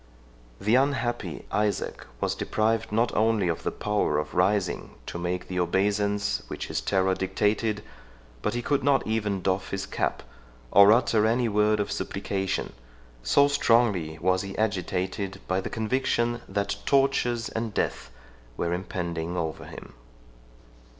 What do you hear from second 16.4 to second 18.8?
that tortures and death were